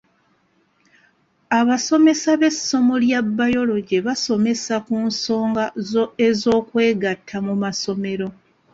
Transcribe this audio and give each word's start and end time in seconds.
Abasomesa 1.59 2.31
b'essomo 2.41 2.93
lya 3.03 3.21
Biology 3.39 3.97
basomesa 4.07 4.75
ku 4.85 4.95
nsonga 5.07 5.63
ez'okwegatta 6.27 7.37
mu 7.47 7.53
masomero. 7.63 8.27